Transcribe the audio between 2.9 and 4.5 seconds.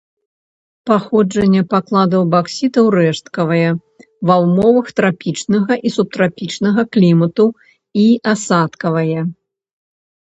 рэшткавае ва